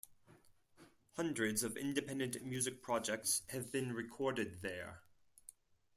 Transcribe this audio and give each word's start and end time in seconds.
Hundreds 1.15 1.61
of 1.61 1.77
independent 1.77 2.43
music 2.43 2.81
projects 2.81 3.43
have 3.49 3.71
been 3.71 3.93
recorded 3.93 4.63
there. 4.63 5.03